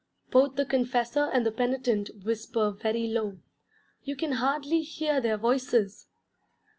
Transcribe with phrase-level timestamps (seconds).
[0.31, 3.37] Both the confessor and the penitent whisper very low:
[4.01, 6.07] you can hardly hear their voices.